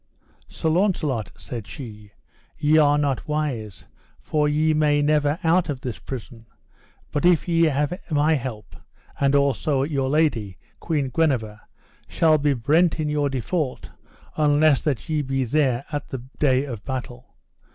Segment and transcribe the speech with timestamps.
[0.47, 2.09] Sir Launcelot, said she,
[2.57, 3.85] ye are not wise,
[4.17, 6.47] for ye may never out of this prison,
[7.11, 8.75] but if ye have my help;
[9.19, 11.61] and also your lady, Queen Guenever,
[12.07, 13.91] shall be brent in your default,
[14.37, 17.35] unless that ye be there at the day of battle.